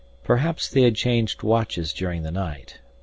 [0.23, 2.79] Perhaps they had changed watches during the night.